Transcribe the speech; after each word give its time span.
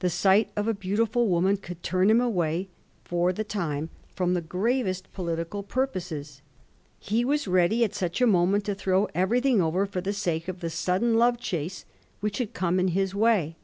The 0.00 0.10
sight 0.10 0.50
of 0.54 0.68
a 0.68 0.74
beautifiil 0.74 1.26
woman 1.26 1.56
could 1.56 1.82
turn 1.82 2.10
him 2.10 2.20
away 2.20 2.68
for 3.06 3.32
the 3.32 3.42
time 3.42 3.88
from 4.14 4.34
the 4.34 4.42
gravest 4.42 5.10
political 5.14 5.62
purposes. 5.62 6.42
He 6.98 7.24
was 7.24 7.48
ready 7.48 7.82
at 7.82 7.94
such 7.94 8.20
a 8.20 8.26
moment 8.26 8.66
to 8.66 8.74
throw 8.74 9.06
.anything 9.14 9.62
over 9.62 9.86
for 9.86 10.02
the 10.02 10.12
sake 10.12 10.46
of 10.46 10.60
the 10.60 10.68
sudden 10.68 11.14
love 11.16 11.38
chase 11.40 11.86
which 12.20 12.36
had 12.36 12.52
come 12.52 12.78
in 12.78 12.88
his 12.88 13.14
way. 13.14 13.56